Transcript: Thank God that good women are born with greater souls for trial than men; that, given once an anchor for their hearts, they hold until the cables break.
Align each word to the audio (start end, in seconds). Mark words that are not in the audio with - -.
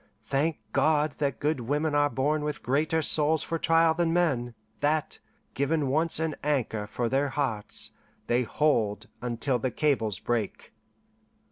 Thank 0.23 0.57
God 0.73 1.11
that 1.19 1.39
good 1.39 1.59
women 1.59 1.93
are 1.93 2.09
born 2.09 2.43
with 2.43 2.63
greater 2.63 3.03
souls 3.03 3.43
for 3.43 3.59
trial 3.59 3.93
than 3.93 4.11
men; 4.11 4.55
that, 4.79 5.19
given 5.53 5.89
once 5.89 6.19
an 6.19 6.35
anchor 6.43 6.87
for 6.87 7.07
their 7.07 7.29
hearts, 7.29 7.91
they 8.25 8.41
hold 8.41 9.05
until 9.21 9.59
the 9.59 9.69
cables 9.69 10.17
break. 10.19 10.73